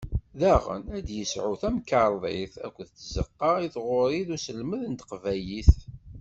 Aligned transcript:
Daɣen, 0.39 0.83
ad 0.97 1.07
yesɛu 1.17 1.53
tamkarḍit 1.61 2.53
akked 2.65 2.87
tzeqqa 2.91 3.51
i 3.65 3.67
tɣuri 3.75 4.21
d 4.27 4.29
uselmed 4.35 4.81
n 4.87 4.93
teqbaylit. 4.99 5.71